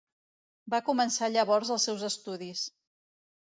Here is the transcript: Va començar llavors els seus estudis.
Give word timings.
Va 0.75 0.79
començar 0.87 1.31
llavors 1.35 1.75
els 1.77 1.87
seus 1.91 2.09
estudis. 2.11 2.67